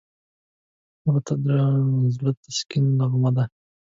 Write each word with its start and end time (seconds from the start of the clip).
مړه 1.03 1.21
ته 1.27 1.33
د 1.45 1.47
زړه 2.15 2.31
تسکین 2.43 2.85
نغمه 2.99 3.31
ده 3.35 3.43